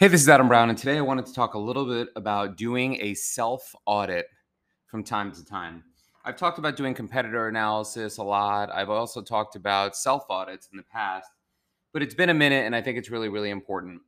[0.00, 2.56] Hey, this is Adam Brown, and today I wanted to talk a little bit about
[2.56, 4.24] doing a self audit
[4.86, 5.84] from time to time.
[6.24, 8.70] I've talked about doing competitor analysis a lot.
[8.72, 11.28] I've also talked about self audits in the past,
[11.92, 14.00] but it's been a minute, and I think it's really, really important.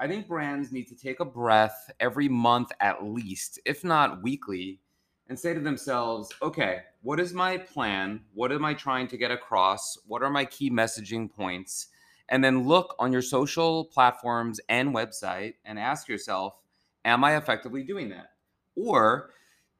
[0.00, 4.80] I think brands need to take a breath every month at least, if not weekly,
[5.28, 8.22] and say to themselves, okay, what is my plan?
[8.34, 9.96] What am I trying to get across?
[10.08, 11.86] What are my key messaging points?
[12.28, 16.54] And then look on your social platforms and website and ask yourself,
[17.04, 18.32] am I effectively doing that?
[18.74, 19.30] Or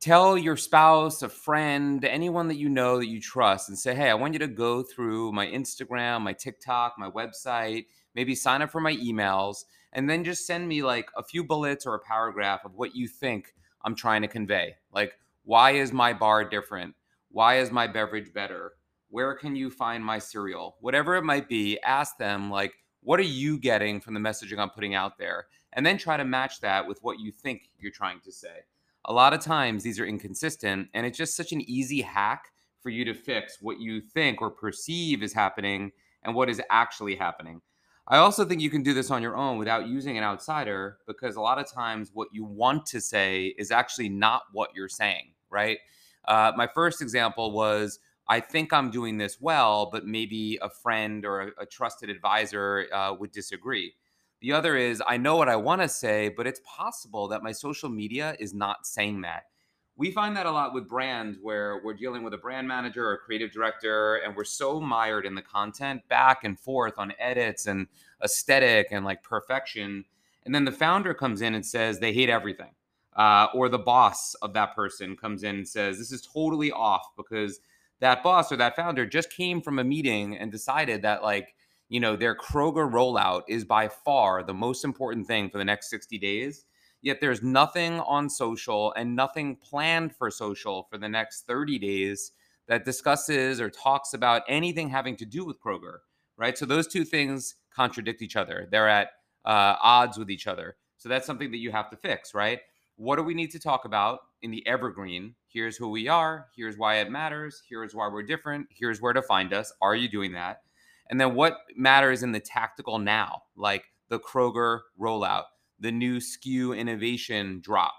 [0.00, 4.08] tell your spouse, a friend, anyone that you know that you trust, and say, hey,
[4.08, 8.70] I want you to go through my Instagram, my TikTok, my website, maybe sign up
[8.70, 12.64] for my emails, and then just send me like a few bullets or a paragraph
[12.64, 14.76] of what you think I'm trying to convey.
[14.92, 16.94] Like, why is my bar different?
[17.30, 18.72] Why is my beverage better?
[19.10, 20.76] Where can you find my cereal?
[20.80, 24.70] Whatever it might be, ask them, like, what are you getting from the messaging I'm
[24.70, 25.46] putting out there?
[25.72, 28.64] And then try to match that with what you think you're trying to say.
[29.06, 32.44] A lot of times these are inconsistent, and it's just such an easy hack
[32.82, 37.16] for you to fix what you think or perceive is happening and what is actually
[37.16, 37.60] happening.
[38.08, 41.36] I also think you can do this on your own without using an outsider because
[41.36, 45.32] a lot of times what you want to say is actually not what you're saying,
[45.48, 45.78] right?
[46.26, 48.00] Uh, my first example was
[48.30, 52.86] I think I'm doing this well, but maybe a friend or a, a trusted advisor
[52.94, 53.92] uh, would disagree.
[54.40, 57.50] The other is I know what I want to say, but it's possible that my
[57.50, 59.46] social media is not saying that.
[59.96, 63.18] We find that a lot with brands where we're dealing with a brand manager or
[63.18, 67.88] creative director, and we're so mired in the content back and forth on edits and
[68.22, 70.04] aesthetic and like perfection.
[70.44, 72.70] And then the founder comes in and says they hate everything.
[73.16, 77.08] Uh, or the boss of that person comes in and says, This is totally off
[77.16, 77.58] because
[78.00, 81.54] that boss or that founder just came from a meeting and decided that like
[81.88, 85.90] you know their Kroger rollout is by far the most important thing for the next
[85.90, 86.64] 60 days.
[87.02, 92.32] Yet there's nothing on social and nothing planned for social for the next 30 days
[92.68, 95.98] that discusses or talks about anything having to do with Kroger
[96.40, 96.56] right?
[96.56, 98.66] So those two things contradict each other.
[98.70, 99.08] They're at
[99.44, 100.76] uh, odds with each other.
[100.96, 102.60] So that's something that you have to fix right?
[102.96, 105.34] What do we need to talk about in the evergreen?
[105.48, 106.46] Here's who we are.
[106.54, 107.62] Here's why it matters.
[107.68, 108.66] Here's why we're different.
[108.70, 109.72] Here's where to find us.
[109.80, 110.62] Are you doing that?
[111.08, 115.44] And then what matters in the tactical now, like the Kroger rollout,
[115.80, 117.94] the new SKU innovation drop,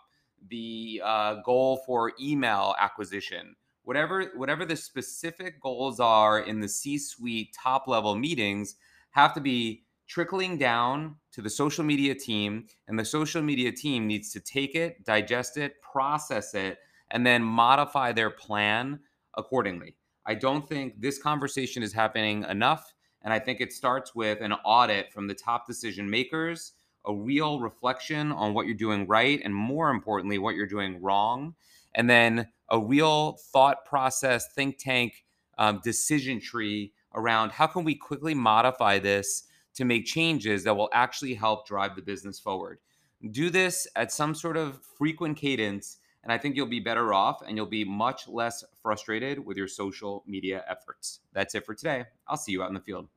[0.50, 7.56] the uh, goal for email acquisition, whatever whatever the specific goals are in the C-suite
[7.62, 8.76] top level meetings
[9.12, 14.08] have to be trickling down to the social media team, and the social media team
[14.08, 16.80] needs to take it, digest it, process it,
[17.12, 19.00] and then modify their plan
[19.38, 19.96] accordingly.
[20.26, 22.94] I don't think this conversation is happening enough.
[23.22, 26.74] And I think it starts with an audit from the top decision makers,
[27.06, 31.56] a real reflection on what you're doing right, and more importantly, what you're doing wrong.
[31.96, 35.24] And then a real thought process, think tank
[35.58, 39.44] um, decision tree around how can we quickly modify this
[39.76, 42.80] to make changes that will actually help drive the business forward.
[43.32, 47.42] Do this at some sort of frequent cadence, and I think you'll be better off
[47.42, 51.20] and you'll be much less frustrated with your social media efforts.
[51.34, 52.06] That's it for today.
[52.28, 53.08] I'll see you out in the field.